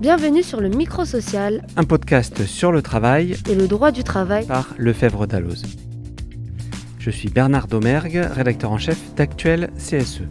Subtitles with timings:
[0.00, 4.74] Bienvenue sur le Microsocial, un podcast sur le travail et le droit du travail par
[4.76, 5.62] Lefebvre Dalloz.
[6.98, 10.24] Je suis Bernard Domergue, rédacteur en chef d'Actuel CSE.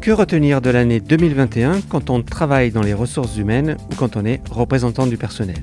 [0.00, 4.24] Que retenir de l'année 2021 quand on travaille dans les ressources humaines ou quand on
[4.24, 5.60] est représentant du personnel?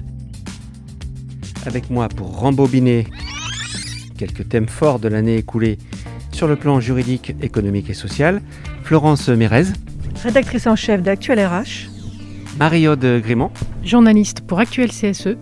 [1.66, 3.08] Avec moi pour rembobiner
[4.16, 5.80] quelques thèmes forts de l'année écoulée
[6.32, 8.44] sur le plan juridique, économique et social,
[8.84, 9.66] Florence Mérez
[10.22, 11.90] rédactrice en chef d'Actuel RH.
[12.60, 13.52] Marie-Aude Grément,
[13.84, 15.38] journaliste pour Actuel CSE.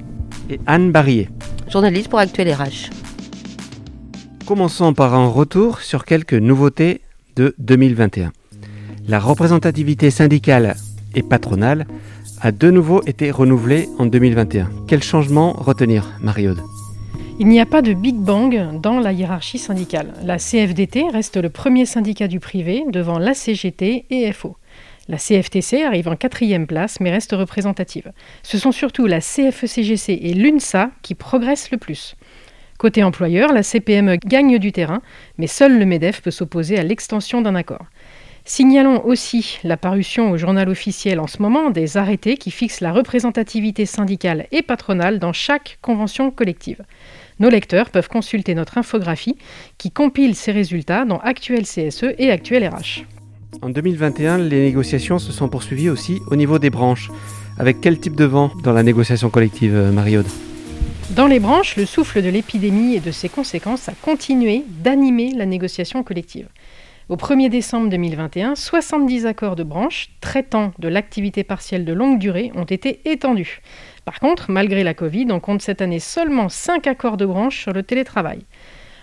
[0.49, 1.29] Et Anne Barrier,
[1.67, 2.89] journaliste pour Actuel RH.
[4.45, 7.01] Commençons par un retour sur quelques nouveautés
[7.35, 8.31] de 2021.
[9.07, 10.75] La représentativité syndicale
[11.13, 11.85] et patronale
[12.41, 14.69] a de nouveau été renouvelée en 2021.
[14.87, 16.61] Quel changement retenir, Marie-Aude?
[17.41, 20.13] Il n'y a pas de Big Bang dans la hiérarchie syndicale.
[20.25, 24.57] La CFDT reste le premier syndicat du privé devant la CGT et FO.
[25.09, 28.11] La CFTC arrive en quatrième place mais reste représentative.
[28.43, 32.15] Ce sont surtout la CFECGC et l'UNSA qui progressent le plus.
[32.77, 35.01] Côté employeur, la CPME gagne du terrain,
[35.39, 37.87] mais seul le MEDEF peut s'opposer à l'extension d'un accord.
[38.45, 42.93] Signalons aussi la parution au journal officiel en ce moment des arrêtés qui fixent la
[42.93, 46.83] représentativité syndicale et patronale dans chaque convention collective.
[47.39, 49.37] Nos lecteurs peuvent consulter notre infographie
[49.79, 53.05] qui compile ces résultats dans Actuel CSE et Actuel RH.
[53.61, 57.09] En 2021, les négociations se sont poursuivies aussi au niveau des branches.
[57.57, 60.27] Avec quel type de vent dans la négociation collective, euh, Mariode
[61.09, 65.45] Dans les branches, le souffle de l'épidémie et de ses conséquences a continué d'animer la
[65.45, 66.47] négociation collective.
[67.09, 72.51] Au 1er décembre 2021, 70 accords de branches traitant de l'activité partielle de longue durée
[72.53, 73.61] ont été étendus.
[74.05, 77.73] Par contre, malgré la Covid, on compte cette année seulement 5 accords de branche sur
[77.73, 78.45] le télétravail.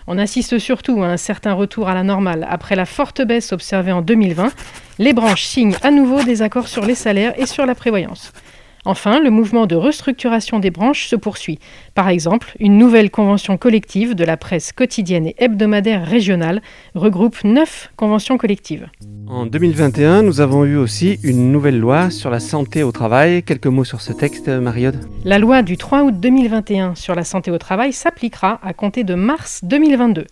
[0.09, 2.47] On assiste surtout à un certain retour à la normale.
[2.49, 4.53] Après la forte baisse observée en 2020,
[4.99, 8.31] les branches signent à nouveau des accords sur les salaires et sur la prévoyance.
[8.87, 11.59] Enfin, le mouvement de restructuration des branches se poursuit.
[11.93, 16.61] Par exemple, une nouvelle convention collective de la presse quotidienne et hebdomadaire régionale
[16.95, 18.87] regroupe neuf conventions collectives.
[19.27, 23.43] En 2021, nous avons eu aussi une nouvelle loi sur la santé au travail.
[23.43, 27.51] Quelques mots sur ce texte, Mariode La loi du 3 août 2021 sur la santé
[27.51, 30.27] au travail s'appliquera à compter de mars 2022.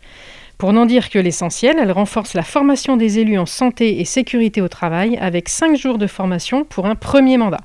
[0.57, 4.61] Pour n'en dire que l'essentiel, elle renforce la formation des élus en santé et sécurité
[4.61, 7.59] au travail avec 5 jours de formation pour un premier mandat.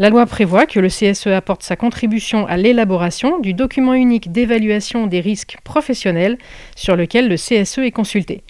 [0.00, 5.06] La loi prévoit que le CSE apporte sa contribution à l'élaboration du document unique d'évaluation
[5.06, 6.38] des risques professionnels
[6.74, 8.42] sur lequel le CSE est consulté.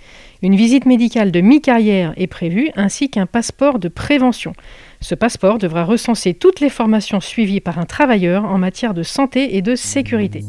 [0.43, 4.53] Une visite médicale de mi-carrière est prévue ainsi qu'un passeport de prévention.
[5.01, 9.57] Ce passeport devra recenser toutes les formations suivies par un travailleur en matière de santé
[9.57, 10.45] et de sécurité.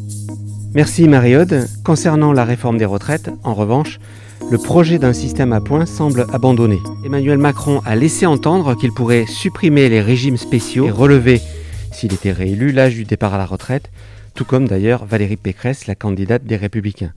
[0.73, 1.67] Merci Mariode.
[1.83, 3.99] Concernant la réforme des retraites, en revanche,
[4.49, 6.79] le projet d'un système à points semble abandonné.
[7.05, 11.41] Emmanuel Macron a laissé entendre qu'il pourrait supprimer les régimes spéciaux et relever,
[11.91, 13.89] s'il était réélu, l'âge du départ à la retraite,
[14.33, 17.11] tout comme d'ailleurs Valérie Pécresse, la candidate des Républicains.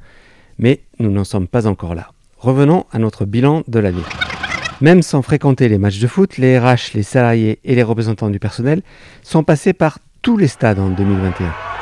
[0.58, 2.10] Mais nous n'en sommes pas encore là.
[2.38, 4.02] Revenons à notre bilan de l'année.
[4.80, 8.40] Même sans fréquenter les matchs de foot, les RH, les salariés et les représentants du
[8.40, 8.82] personnel
[9.22, 11.73] sont passés par tous les stades en 2021.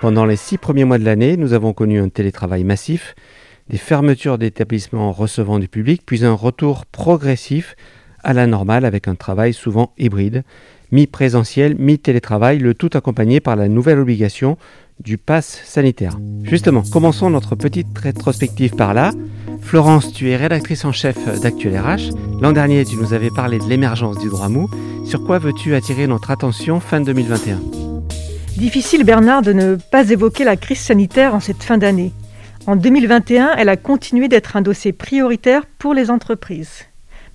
[0.00, 3.14] Pendant les six premiers mois de l'année, nous avons connu un télétravail massif,
[3.70, 7.76] des fermetures d'établissements recevant du public, puis un retour progressif
[8.22, 10.44] à la normale avec un travail souvent hybride,
[10.92, 14.58] mi-présentiel, mi-télétravail, le tout accompagné par la nouvelle obligation
[15.00, 16.18] du pass sanitaire.
[16.42, 19.12] Justement, commençons notre petite rétrospective par là.
[19.62, 22.12] Florence, tu es rédactrice en chef d'Actuel RH.
[22.42, 24.68] L'an dernier, tu nous avais parlé de l'émergence du droit mou.
[25.06, 27.95] Sur quoi veux-tu attirer notre attention fin 2021
[28.56, 32.12] Difficile, Bernard, de ne pas évoquer la crise sanitaire en cette fin d'année.
[32.66, 36.86] En 2021, elle a continué d'être un dossier prioritaire pour les entreprises.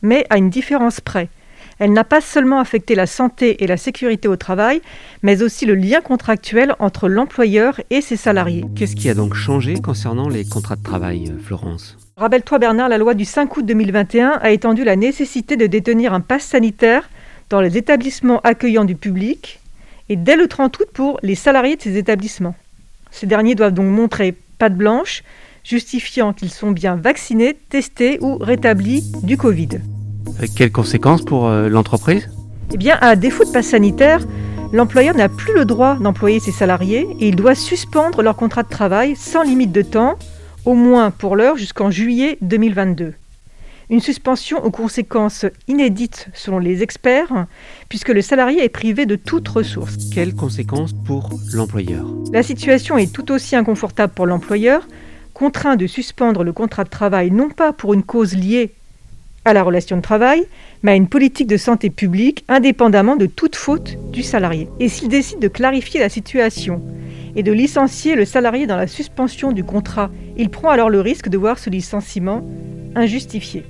[0.01, 1.29] Mais à une différence près.
[1.77, 4.81] Elle n'a pas seulement affecté la santé et la sécurité au travail,
[5.21, 8.65] mais aussi le lien contractuel entre l'employeur et ses salariés.
[8.75, 11.99] Qu'est-ce qui a donc changé concernant les contrats de travail, Florence?
[12.17, 16.21] Rappelle-toi Bernard, la loi du 5 août 2021 a étendu la nécessité de détenir un
[16.21, 17.07] pass sanitaire
[17.51, 19.60] dans les établissements accueillants du public
[20.11, 22.53] et dès le 30 août pour les salariés de ces établissements.
[23.11, 25.23] Ces derniers doivent donc montrer patte blanche,
[25.63, 29.69] justifiant qu'ils sont bien vaccinés, testés ou rétablis du Covid.
[30.37, 32.29] Avec quelles conséquences pour euh, l'entreprise?
[32.73, 34.19] Eh bien, à défaut de passe sanitaire,
[34.73, 38.69] l'employeur n'a plus le droit d'employer ses salariés et il doit suspendre leur contrat de
[38.69, 40.19] travail sans limite de temps,
[40.65, 43.13] au moins pour l'heure jusqu'en juillet 2022.
[43.91, 47.45] Une suspension aux conséquences inédites selon les experts,
[47.89, 49.97] puisque le salarié est privé de toute ressource.
[50.13, 52.05] Quelles conséquences pour l'employeur?
[52.31, 54.87] La situation est tout aussi inconfortable pour l'employeur
[55.33, 58.71] contraint de suspendre le contrat de travail non pas pour une cause liée
[59.43, 60.45] à la relation de travail,
[60.83, 64.69] mais à une politique de santé publique indépendamment de toute faute du salarié.
[64.79, 66.81] Et s'il décide de clarifier la situation
[67.35, 71.27] et de licencier le salarié dans la suspension du contrat, il prend alors le risque
[71.27, 72.41] de voir ce licenciement
[72.95, 73.65] injustifié.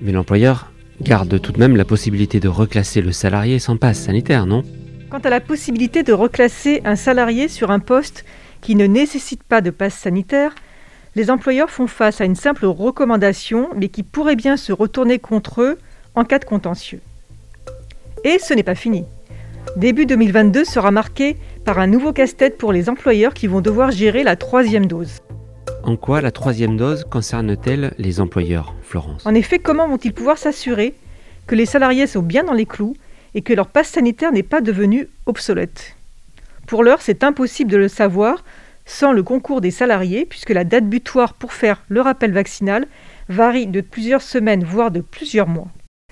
[0.00, 4.46] Mais l'employeur garde tout de même la possibilité de reclasser le salarié sans passe sanitaire,
[4.46, 4.62] non?
[5.10, 8.24] Quant à la possibilité de reclasser un salarié sur un poste
[8.60, 10.54] qui ne nécessite pas de passe sanitaire,
[11.14, 15.62] les employeurs font face à une simple recommandation, mais qui pourrait bien se retourner contre
[15.62, 15.78] eux
[16.14, 17.00] en cas de contentieux.
[18.24, 19.04] Et ce n'est pas fini.
[19.76, 24.22] Début 2022 sera marqué par un nouveau casse-tête pour les employeurs qui vont devoir gérer
[24.24, 25.20] la troisième dose.
[25.88, 29.24] En quoi la troisième dose concerne-t-elle les employeurs, Florence?
[29.24, 30.92] En effet, comment vont-ils pouvoir s'assurer
[31.46, 32.94] que les salariés sont bien dans les clous
[33.34, 35.96] et que leur passe sanitaire n'est pas devenu obsolète?
[36.66, 38.44] Pour l'heure, c'est impossible de le savoir
[38.84, 42.86] sans le concours des salariés, puisque la date butoir pour faire le rappel vaccinal
[43.30, 45.68] varie de plusieurs semaines, voire de plusieurs mois.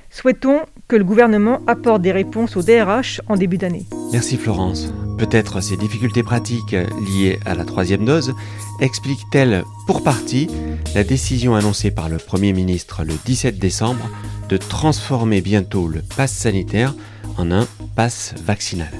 [0.08, 3.84] Souhaitons que le gouvernement apporte des réponses au DRH en début d'année.
[4.10, 4.90] Merci Florence.
[5.18, 8.34] Peut-être ces difficultés pratiques liées à la troisième dose
[8.80, 10.48] expliquent-elles pour partie
[10.94, 14.10] la décision annoncée par le Premier ministre le 17 décembre
[14.48, 16.94] de transformer bientôt le pass sanitaire
[17.36, 18.92] en un pass vaccinal?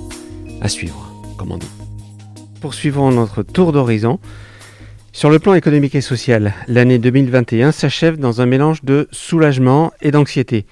[0.60, 1.70] À suivre, comme on dit.
[2.60, 4.18] Poursuivons notre tour d'horizon.
[5.12, 10.10] Sur le plan économique et social, l'année 2021 s'achève dans un mélange de soulagement et
[10.10, 10.66] d'anxiété.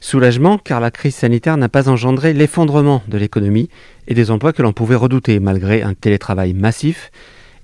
[0.00, 3.70] Soulagement car la crise sanitaire n'a pas engendré l'effondrement de l'économie
[4.08, 7.10] et des emplois que l'on pouvait redouter malgré un télétravail massif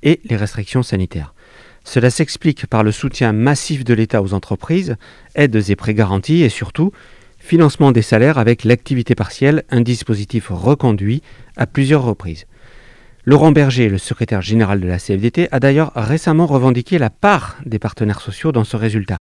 [0.02, 1.34] et les restrictions sanitaires.
[1.84, 4.96] Cela s'explique par le soutien massif de l'État aux entreprises,
[5.34, 6.92] aides et prêts garantis et surtout
[7.38, 11.22] financement des salaires avec l'activité partielle, un dispositif reconduit
[11.56, 12.46] à plusieurs reprises.
[13.24, 17.78] Laurent Berger, le secrétaire général de la CFDT, a d'ailleurs récemment revendiqué la part des
[17.78, 19.16] partenaires sociaux dans ce résultat.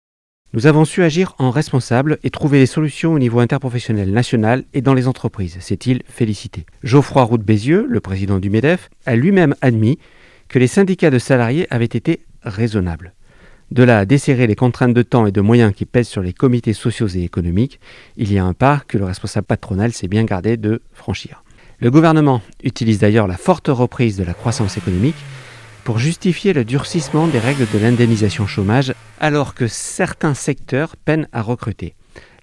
[0.53, 4.81] Nous avons su agir en responsable et trouver des solutions au niveau interprofessionnel national et
[4.81, 6.67] dans les entreprises, s'est-il félicité.
[6.83, 9.99] Geoffroy Roux Bézieux, le président du MEDEF, a lui-même admis
[10.51, 13.15] que les syndicats de salariés avaient été raisonnables.
[13.71, 16.33] De là à desserrer les contraintes de temps et de moyens qui pèsent sur les
[16.33, 17.79] comités sociaux et économiques,
[18.17, 21.45] il y a un pas que le responsable patronal s'est bien gardé de franchir.
[21.79, 25.15] Le gouvernement utilise d'ailleurs la forte reprise de la croissance économique
[25.85, 31.43] pour justifier le durcissement des règles de l'indemnisation chômage alors que certains secteurs peinent à
[31.43, 31.95] recruter.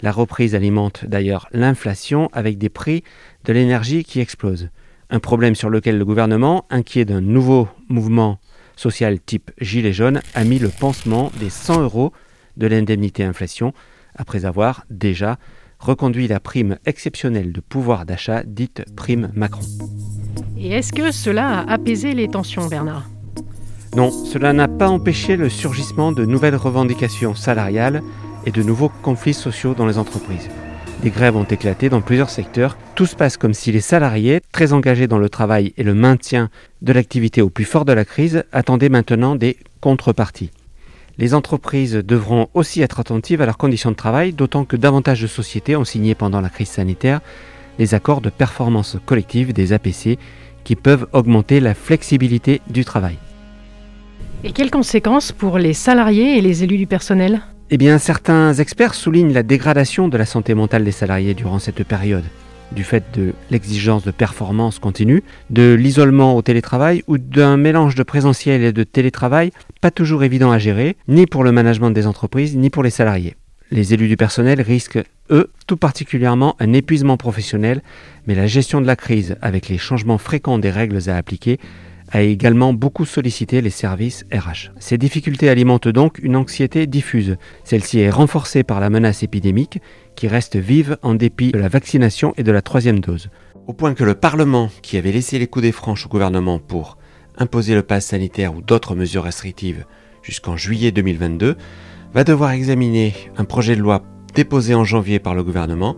[0.01, 3.03] La reprise alimente d'ailleurs l'inflation avec des prix
[3.43, 4.69] de l'énergie qui explosent.
[5.09, 8.39] Un problème sur lequel le gouvernement, inquiet d'un nouveau mouvement
[8.75, 12.11] social type Gilet jaune, a mis le pansement des 100 euros
[12.57, 13.73] de l'indemnité inflation
[14.15, 15.37] après avoir déjà
[15.79, 19.61] reconduit la prime exceptionnelle de pouvoir d'achat dite prime Macron.
[20.57, 23.07] Et est-ce que cela a apaisé les tensions, Bernard?
[23.95, 28.01] Non, cela n'a pas empêché le surgissement de nouvelles revendications salariales
[28.45, 30.49] et de nouveaux conflits sociaux dans les entreprises.
[31.01, 32.77] Des grèves ont éclaté dans plusieurs secteurs.
[32.95, 36.49] Tout se passe comme si les salariés, très engagés dans le travail et le maintien
[36.81, 40.51] de l'activité au plus fort de la crise, attendaient maintenant des contreparties.
[41.19, 45.27] Les entreprises devront aussi être attentives à leurs conditions de travail, d'autant que davantage de
[45.27, 47.21] sociétés ont signé pendant la crise sanitaire
[47.79, 50.17] les accords de performance collective des APC
[50.63, 53.17] qui peuvent augmenter la flexibilité du travail.
[54.43, 57.41] Et quelles conséquences pour les salariés et les élus du personnel?
[57.69, 61.83] Eh bien, certains experts soulignent la dégradation de la santé mentale des salariés durant cette
[61.83, 62.23] période,
[62.71, 68.03] du fait de l'exigence de performance continue, de l'isolement au télétravail ou d'un mélange de
[68.03, 72.55] présentiel et de télétravail pas toujours évident à gérer, ni pour le management des entreprises,
[72.55, 73.35] ni pour les salariés.
[73.69, 77.81] Les élus du personnel risquent, eux, tout particulièrement un épuisement professionnel,
[78.27, 81.59] mais la gestion de la crise, avec les changements fréquents des règles à appliquer,
[82.11, 84.71] a également beaucoup sollicité les services RH.
[84.79, 87.37] Ces difficultés alimentent donc une anxiété diffuse.
[87.63, 89.79] Celle-ci est renforcée par la menace épidémique
[90.15, 93.29] qui reste vive en dépit de la vaccination et de la troisième dose.
[93.67, 96.97] Au point que le Parlement, qui avait laissé les coups des franches au gouvernement pour
[97.37, 99.85] imposer le pass sanitaire ou d'autres mesures restrictives
[100.23, 101.55] jusqu'en juillet 2022,
[102.13, 105.95] va devoir examiner un projet de loi déposé en janvier par le gouvernement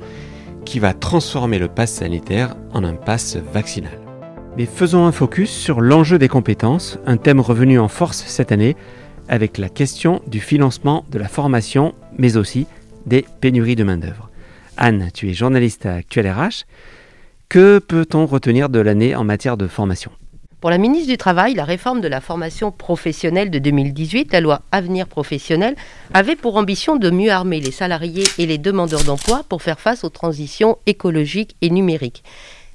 [0.66, 4.09] qui va transformer le pass sanitaire en un pass vaccinal.
[4.58, 8.76] Mais faisons un focus sur l'enjeu des compétences, un thème revenu en force cette année
[9.30, 12.66] avec la question du financement de la formation, mais aussi
[13.06, 14.30] des pénuries de main-d'œuvre.
[14.76, 16.66] Anne, tu es journaliste à Actuel RH.
[17.48, 20.12] Que peut-on retenir de l'année en matière de formation?
[20.62, 24.62] Pour la ministre du Travail, la réforme de la formation professionnelle de 2018, la loi
[24.74, 25.76] Avenir professionnel,
[26.14, 30.04] avait pour ambition de mieux armer les salariés et les demandeurs d'emploi pour faire face
[30.04, 32.24] aux transitions écologiques et numériques.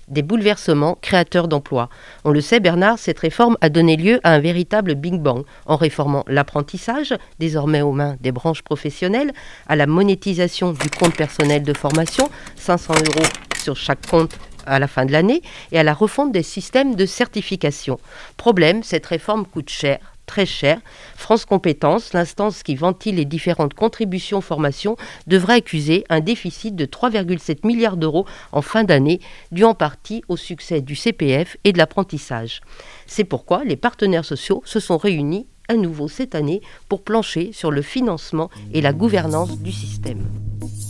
[0.09, 1.89] Des bouleversements créateurs d'emplois.
[2.25, 5.77] On le sait, Bernard, cette réforme a donné lieu à un véritable Big Bang en
[5.77, 9.33] réformant l'apprentissage, désormais aux mains des branches professionnelles,
[9.69, 13.29] à la monétisation du compte personnel de formation, 500 euros
[13.63, 15.43] sur chaque compte à la fin de l'année,
[15.73, 17.99] et à la refonte des systèmes de certification.
[18.37, 20.81] Problème, cette réforme coûte cher très cher.
[21.17, 27.67] France Compétences, l'instance qui ventile les différentes contributions formation, devrait accuser un déficit de 3,7
[27.67, 29.21] milliards d'euros en fin d'année,
[29.53, 32.61] dû en partie au succès du CPF et de l'apprentissage.
[33.07, 37.71] C'est pourquoi les partenaires sociaux se sont réunis à nouveau cette année pour plancher sur
[37.71, 40.27] le financement et la gouvernance du système.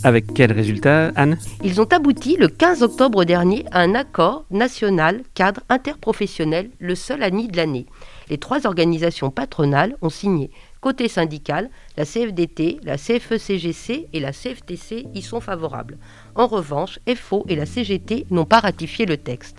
[0.03, 1.37] Avec quel résultat, Anne?
[1.63, 7.23] Ils ont abouti le 15 octobre dernier à un accord national cadre interprofessionnel, le seul
[7.23, 7.85] année de l'année
[8.29, 10.51] les trois organisations patronales ont signé.
[10.81, 15.97] Côté syndical, la CFDT, la CFECGC et la CFTC y sont favorables.
[16.35, 19.57] En revanche, FO et la CGT n'ont pas ratifié le texte.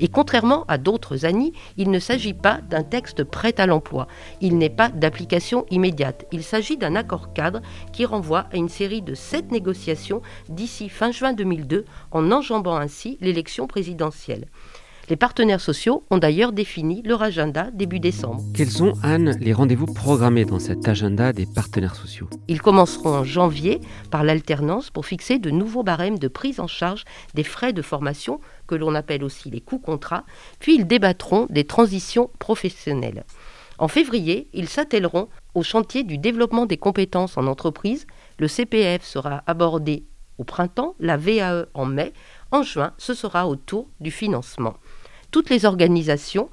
[0.00, 4.08] Et contrairement à d'autres années, il ne s'agit pas d'un texte prêt à l'emploi.
[4.40, 6.24] Il n'est pas d'application immédiate.
[6.32, 7.60] Il s'agit d'un accord cadre
[7.92, 13.18] qui renvoie à une série de sept négociations d'ici fin juin 2002, en enjambant ainsi
[13.20, 14.46] l'élection présidentielle.
[15.08, 18.40] Les partenaires sociaux ont d'ailleurs défini leur agenda début décembre.
[18.54, 22.30] Quels sont, Anne, les rendez-vous programmés dans cet agenda des partenaires sociaux?
[22.46, 23.80] Ils commenceront en janvier
[24.12, 27.04] par l'alternance pour fixer de nouveaux barèmes de prise en charge
[27.34, 30.24] des frais de formation, que l'on appelle aussi les coûts contrats,
[30.60, 33.24] puis ils débattront des transitions professionnelles.
[33.78, 38.06] En février, ils s'attelleront au chantier du développement des compétences en entreprise.
[38.38, 40.04] Le CPF sera abordé
[40.38, 42.12] au printemps, la VAE en mai.
[42.52, 44.76] En juin, ce sera au tour du financement
[45.32, 46.48] toutes les organisations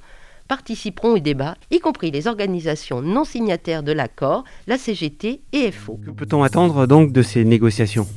[0.48, 6.00] participeront au débat, y compris les organisations non signataires de l'accord, la CGT et FO.
[6.04, 8.08] Que peut-on attendre donc de ces négociations?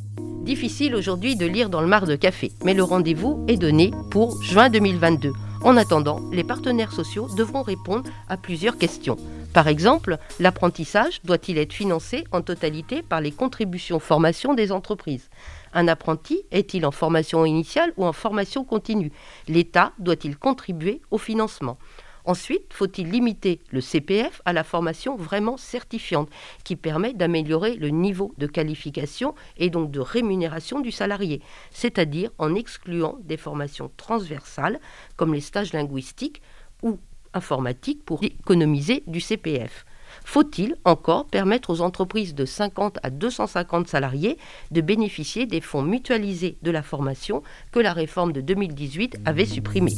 [0.42, 4.42] Difficile aujourd'hui de lire dans le mar de café, mais le rendez-vous est donné pour
[4.42, 5.30] juin 2022.
[5.64, 9.16] En attendant, les partenaires sociaux devront répondre à plusieurs questions.
[9.54, 15.30] Par exemple, l'apprentissage doit-il être financé en totalité par les contributions formation des entreprises?
[15.72, 19.10] Un apprenti est-il en formation initiale ou en formation continue?
[19.48, 21.78] L'État doit-il contribuer au financement?
[22.24, 26.30] Ensuite, faut-il limiter le CPF à la formation vraiment certifiante,
[26.64, 32.54] qui permet d'améliorer le niveau de qualification et donc de rémunération du salarié, c'est-à-dire en
[32.54, 34.80] excluant des formations transversales
[35.16, 36.40] comme les stages linguistiques
[36.82, 36.98] ou
[37.34, 39.84] informatiques pour économiser du CPF.
[40.24, 44.38] Faut-il encore permettre aux entreprises de 50 à 250 salariés
[44.70, 49.94] de bénéficier des fonds mutualisés de la formation que la réforme de 2018 avait supprimés?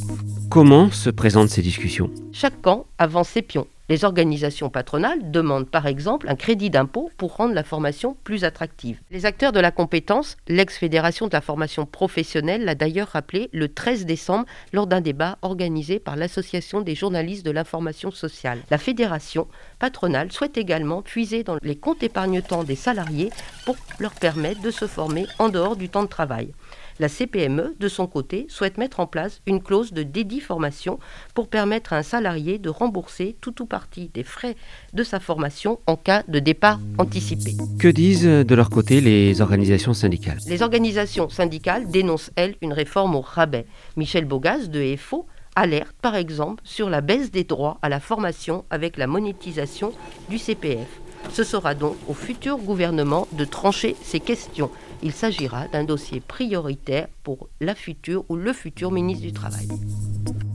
[0.51, 2.11] Comment se présentent ces discussions?
[2.33, 3.67] Chaque camp avance ses pions.
[3.89, 8.99] Les organisations patronales demandent par exemple un crédit d'impôt pour rendre la formation plus attractive.
[9.13, 14.05] Les acteurs de la compétence, l'ex-fédération de la formation professionnelle l'a d'ailleurs rappelé le 13
[14.05, 18.59] décembre lors d'un débat organisé par l'Association des journalistes de l'information sociale.
[18.71, 19.47] La fédération
[19.79, 23.31] patronale souhaite également puiser dans les comptes épargne-temps des salariés
[23.65, 26.53] pour leur permettre de se former en dehors du temps de travail.
[26.99, 30.99] La CPME, de son côté, souhaite mettre en place une clause de dédit formation
[31.35, 34.57] pour permettre à un salarié de rembourser tout ou partie des frais
[34.95, 37.55] de sa formation en cas de départ anticipé.
[37.79, 40.39] Que disent de leur côté les organisations syndicales?
[40.47, 43.67] Les organisations syndicales dénoncent, elles, une réforme au rabais.
[43.97, 48.65] Michel Bogas de FO alerte par exemple sur la baisse des droits à la formation
[48.71, 49.93] avec la monétisation
[50.29, 50.87] du CPF.
[51.33, 54.71] Ce sera donc au futur gouvernement de trancher ces questions.
[55.03, 59.69] Il s'agira d'un dossier prioritaire pour la future ou le futur ministre du Travail.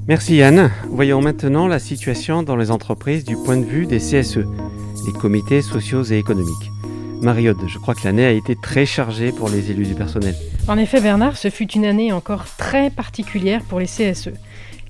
[0.08, 0.72] Merci Yann.
[0.90, 4.38] Voyons maintenant la situation dans les entreprises du point de vue des CSE,
[5.06, 6.72] les comités sociaux et économiques.
[7.22, 10.36] Mariode, je crois que l'année a été très chargée pour les élus du personnel.
[10.68, 14.32] En effet, Bernard, ce fut une année encore très particulière pour les CSE.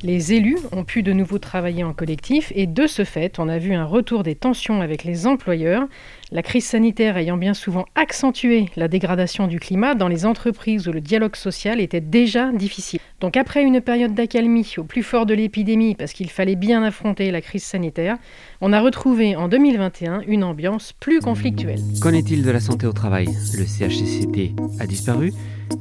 [0.03, 3.59] Les élus ont pu de nouveau travailler en collectif et de ce fait, on a
[3.59, 5.87] vu un retour des tensions avec les employeurs,
[6.31, 10.91] la crise sanitaire ayant bien souvent accentué la dégradation du climat dans les entreprises où
[10.91, 12.99] le dialogue social était déjà difficile.
[13.19, 17.29] Donc après une période d'accalmie au plus fort de l'épidémie parce qu'il fallait bien affronter
[17.29, 18.17] la crise sanitaire,
[18.59, 21.79] on a retrouvé en 2021 une ambiance plus conflictuelle.
[22.01, 23.27] Qu'en est-il de la santé au travail?
[23.55, 25.31] Le CHCCT a disparu,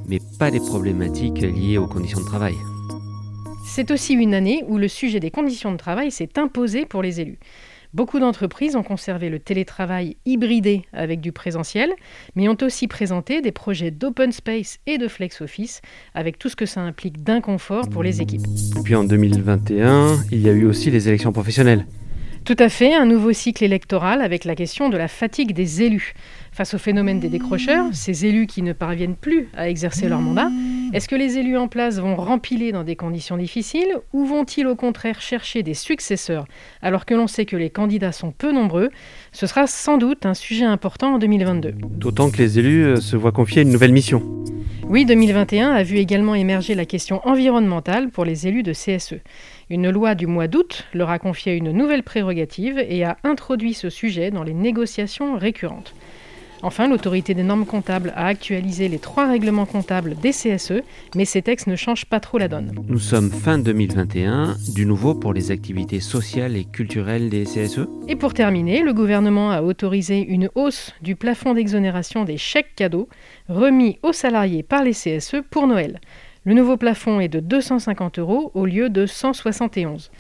[0.09, 2.55] mais pas des problématiques liées aux conditions de travail.
[3.73, 7.21] C'est aussi une année où le sujet des conditions de travail s'est imposé pour les
[7.21, 7.39] élus.
[7.95, 11.93] Beaucoup d'entreprises ont conservé le télétravail hybridé avec du présentiel,
[12.35, 15.83] mais ont aussi présenté des projets d'open space et de flex office
[16.15, 18.45] avec tout ce que ça implique d'inconfort pour les équipes.
[18.77, 21.87] Et puis en 2021, il y a eu aussi les élections professionnelles.
[22.45, 26.15] Tout à fait, un nouveau cycle électoral avec la question de la fatigue des élus.
[26.53, 30.51] Face au phénomène des décrocheurs, ces élus qui ne parviennent plus à exercer leur mandat,
[30.93, 34.75] Est-ce que les élus en place vont rempiler dans des conditions difficiles ou vont-ils au
[34.75, 36.47] contraire chercher des successeurs
[36.83, 38.91] alors que l'on sait que les candidats sont peu nombreux?
[39.31, 41.75] Ce sera sans doute un sujet important en 2022.
[41.81, 44.21] D'autant que les élus euh, se voient confier une nouvelle mission.
[44.89, 49.21] Oui, 2021 a vu également émerger la question environnementale pour les élus de CSE.
[49.71, 53.89] Une loi du mois d'août leur a confié une nouvelle prérogative et a introduit ce
[53.89, 55.95] sujet dans les négociations récurrentes.
[56.63, 60.83] Enfin, l'autorité des normes comptables a actualisé les trois règlements comptables des CSE,
[61.15, 62.73] mais ces textes ne changent pas trop la donne.
[62.87, 67.87] Nous sommes fin 2021, du nouveau pour les activités sociales et culturelles des CSE.
[68.09, 73.09] Et pour terminer, le gouvernement a autorisé une hausse du plafond d'exonération des chèques cadeaux
[73.49, 76.01] remis aux salariés par les CSE pour Noël.
[76.45, 80.11] Le nouveau plafond est de 250 euros au lieu de 171.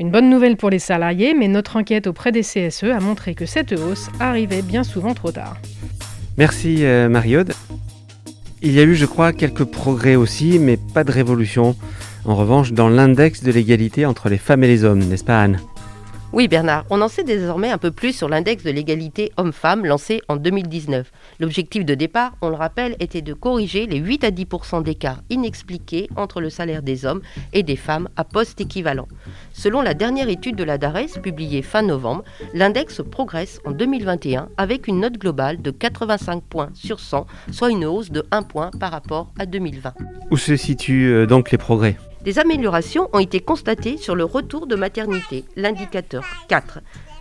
[0.00, 3.44] Une bonne nouvelle pour les salariés, mais notre enquête auprès des CSE a montré que
[3.44, 5.58] cette hausse arrivait bien souvent trop tard.
[6.38, 7.52] Merci euh, Mariode.
[8.62, 11.76] Il y a eu, je crois, quelques progrès aussi, mais pas de révolution.
[12.24, 15.60] En revanche, dans l'index de l'égalité entre les femmes et les hommes, n'est-ce pas Anne?
[16.32, 20.20] Oui Bernard, on en sait désormais un peu plus sur l'index de l'égalité homme-femme lancé
[20.28, 21.10] en 2019.
[21.40, 26.08] L'objectif de départ, on le rappelle, était de corriger les 8 à 10% d'écart inexpliqués
[26.16, 27.20] entre le salaire des hommes
[27.52, 29.08] et des femmes à poste équivalent.
[29.52, 32.22] Selon la dernière étude de la DARES publiée fin novembre,
[32.54, 37.84] l'index progresse en 2021 avec une note globale de 85 points sur 100, soit une
[37.84, 39.94] hausse de 1 point par rapport à 2020.
[40.30, 41.96] Où se situent euh, donc les progrès?
[42.22, 46.80] Des améliorations ont été constatées sur le retour de maternité, l'indicateur 4.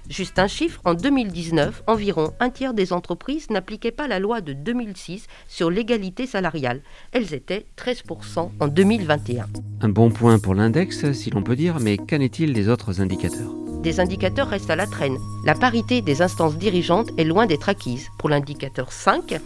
[0.09, 4.53] Juste un chiffre, en 2019, environ un tiers des entreprises n'appliquaient pas la loi de
[4.53, 6.81] 2006 sur l'égalité salariale.
[7.11, 9.45] Elles étaient 13% en 2021.
[9.81, 13.53] Un bon point pour l'index, si l'on peut dire, mais qu'en est-il des autres indicateurs?
[13.83, 15.17] Des indicateurs restent à la traîne.
[15.45, 18.07] La parité des instances dirigeantes est loin d'être acquise.
[18.17, 19.39] Pour l'indicateur 5,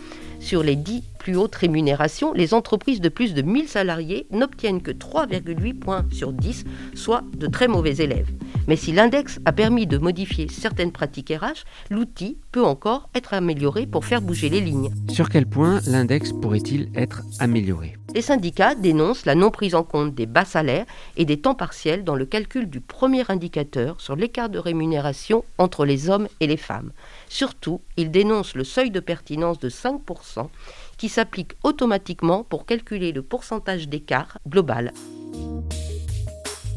[0.44, 4.92] sur les 10 plus hautes rémunérations, les entreprises de plus de 1000 salariés n'obtiennent que
[4.92, 8.30] 3,8 points sur 10, soit de très mauvais élèves.
[8.68, 13.86] Mais si l'index a permis de modifier certaines pratiques RH, l'outil peut encore être amélioré
[13.86, 14.92] pour faire bouger les lignes.
[15.10, 17.98] Sur quel point l'index pourrait-il être amélioré?
[18.14, 20.86] Les syndicats dénoncent la non prise en compte des bas salaires
[21.18, 25.86] et des temps partiels dans le calcul du premier indicateur sur l'écart de rémunération entre
[25.86, 26.92] les hommes et les femmes.
[27.34, 30.50] Surtout, ils dénoncent le seuil de pertinence de 5%
[30.98, 34.94] qui s'applique automatiquement pour calculer le pourcentage d'écart global.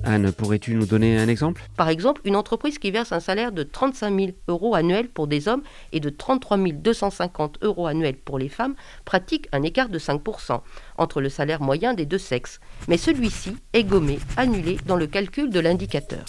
[0.03, 1.63] Anne, pourrais-tu nous donner un exemple?
[1.77, 5.47] Par exemple, une entreprise qui verse un salaire de 35 000 euros annuels pour des
[5.47, 10.63] hommes et de 33 250 euros annuels pour les femmes pratique un écart de 5%
[10.97, 12.61] entre le salaire moyen des deux sexes.
[12.89, 16.25] Mais celui-ci est gommé, annulé dans le calcul de l'indicateur.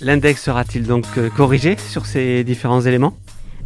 [0.00, 3.16] L'index sera-t-il donc euh, corrigé sur ces différents éléments?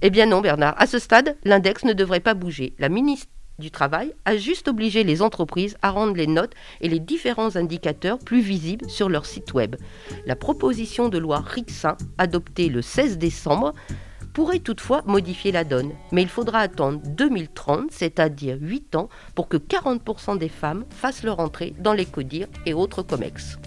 [0.03, 0.75] Eh bien non, Bernard.
[0.79, 2.75] À ce stade, l'index ne devrait pas bouger.
[2.79, 3.29] La ministre
[3.59, 8.19] du Travail a juste obligé les entreprises à rendre les notes et les différents indicateurs
[8.19, 9.77] plus visibles sur leur site web.
[10.27, 13.73] La proposition de loi Rixin, adoptée le 16 décembre,
[14.35, 19.57] pourrait toutefois modifier la donne, mais il faudra attendre 2030, c'est-à-dire 8 ans, pour que
[19.57, 23.59] 40% des femmes fassent leur entrée dans les CODIR et autres COMEX.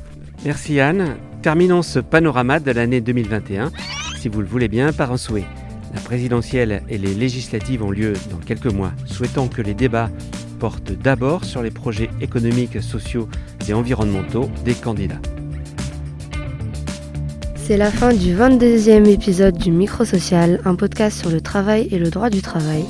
[0.46, 1.18] Merci Anne.
[1.42, 3.72] Terminons ce panorama de l'année 2021,
[4.20, 5.46] si vous le voulez bien, par un souhait.
[5.94, 8.92] La présidentielle et les législatives ont lieu dans quelques mois.
[9.06, 10.10] Souhaitons que les débats
[10.60, 13.30] portent d'abord sur les projets économiques, sociaux
[13.68, 15.22] et environnementaux des candidats.
[17.56, 22.10] C'est la fin du 22e épisode du Microsocial, un podcast sur le travail et le
[22.10, 22.84] droit du travail.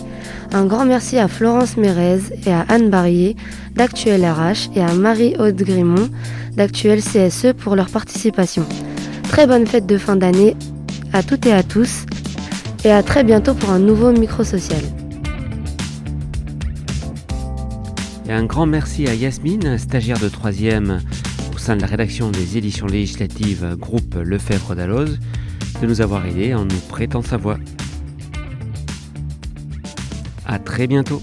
[0.54, 3.36] Un grand merci à Florence Mérez et à Anne Barrier
[3.76, 6.10] d'Actuel RH et à Marie-Aude Grimont
[6.56, 8.66] d'Actuel CSE pour leur participation.
[9.24, 10.56] Très bonne fête de fin d'année
[11.14, 12.06] à toutes et à tous
[12.84, 14.82] et à très bientôt pour un nouveau micro social.
[18.28, 21.00] Et un grand merci à Yasmine, stagiaire de 3e
[21.54, 25.18] au sein de la rédaction des éditions législatives groupe Lefebvre d'Alloz,
[25.82, 27.58] de nous avoir aidés en nous prêtant sa voix.
[30.46, 31.22] À très bientôt.